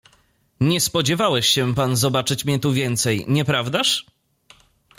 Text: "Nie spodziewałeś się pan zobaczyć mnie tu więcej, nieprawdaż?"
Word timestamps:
"Nie 0.59 0.81
spodziewałeś 0.81 1.47
się 1.47 1.75
pan 1.75 1.95
zobaczyć 1.95 2.45
mnie 2.45 2.59
tu 2.59 2.73
więcej, 2.73 3.25
nieprawdaż?" 3.27 4.05